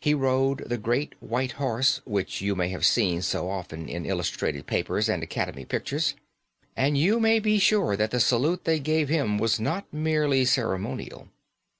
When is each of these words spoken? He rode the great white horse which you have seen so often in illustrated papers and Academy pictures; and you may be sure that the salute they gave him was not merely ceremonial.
He 0.00 0.14
rode 0.14 0.58
the 0.68 0.78
great 0.78 1.20
white 1.20 1.50
horse 1.58 2.00
which 2.04 2.40
you 2.40 2.54
have 2.54 2.86
seen 2.86 3.20
so 3.20 3.50
often 3.50 3.88
in 3.88 4.06
illustrated 4.06 4.68
papers 4.68 5.08
and 5.08 5.24
Academy 5.24 5.64
pictures; 5.64 6.14
and 6.76 6.96
you 6.96 7.18
may 7.18 7.40
be 7.40 7.58
sure 7.58 7.96
that 7.96 8.12
the 8.12 8.20
salute 8.20 8.62
they 8.62 8.78
gave 8.78 9.08
him 9.08 9.38
was 9.38 9.58
not 9.58 9.92
merely 9.92 10.44
ceremonial. 10.44 11.30